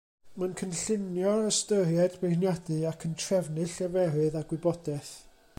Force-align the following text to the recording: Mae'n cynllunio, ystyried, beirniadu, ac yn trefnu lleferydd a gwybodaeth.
Mae'n 0.43 0.53
cynllunio, 0.61 1.33
ystyried, 1.49 2.17
beirniadu, 2.25 2.81
ac 2.93 3.07
yn 3.11 3.15
trefnu 3.25 3.69
lleferydd 3.77 4.41
a 4.41 4.47
gwybodaeth. 4.53 5.17